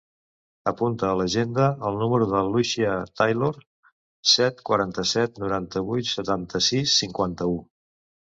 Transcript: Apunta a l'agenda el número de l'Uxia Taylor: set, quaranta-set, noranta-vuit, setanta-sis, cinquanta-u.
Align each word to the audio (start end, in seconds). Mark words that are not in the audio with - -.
Apunta 0.69 1.09
a 1.09 1.17
l'agenda 1.17 1.67
el 1.89 1.99
número 2.03 2.27
de 2.31 2.39
l'Uxia 2.47 2.95
Taylor: 3.21 3.59
set, 4.31 4.65
quaranta-set, 4.71 5.37
noranta-vuit, 5.45 6.09
setanta-sis, 6.15 6.97
cinquanta-u. 7.05 7.55